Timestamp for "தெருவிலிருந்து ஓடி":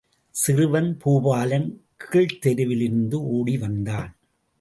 2.45-3.57